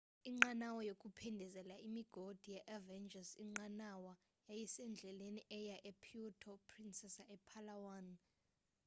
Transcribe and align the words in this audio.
inqanawa 0.29 0.81
yokuphindezela 0.89 1.75
imigodi 1.87 2.45
ye-avengers 2.55 3.29
inqanawa 3.45 4.13
yayisendleleni 4.47 5.41
eya 5.59 5.77
epuerto 5.89 6.51
princesa 6.69 7.23
epalawan 7.35 8.07